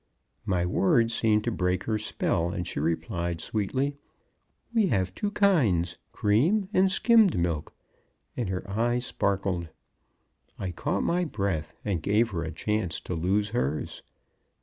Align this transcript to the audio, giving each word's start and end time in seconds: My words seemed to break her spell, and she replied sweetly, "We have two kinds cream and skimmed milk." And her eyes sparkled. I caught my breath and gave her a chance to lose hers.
My 0.47 0.65
words 0.65 1.13
seemed 1.13 1.43
to 1.43 1.51
break 1.51 1.83
her 1.83 1.99
spell, 1.99 2.49
and 2.49 2.65
she 2.65 2.79
replied 2.79 3.39
sweetly, 3.39 3.97
"We 4.73 4.87
have 4.87 5.13
two 5.13 5.29
kinds 5.29 5.99
cream 6.11 6.67
and 6.73 6.91
skimmed 6.91 7.37
milk." 7.37 7.75
And 8.35 8.49
her 8.49 8.67
eyes 8.67 9.05
sparkled. 9.05 9.69
I 10.57 10.71
caught 10.71 11.03
my 11.03 11.23
breath 11.23 11.75
and 11.85 12.01
gave 12.01 12.31
her 12.31 12.41
a 12.41 12.51
chance 12.51 12.99
to 13.01 13.13
lose 13.13 13.49
hers. 13.51 14.01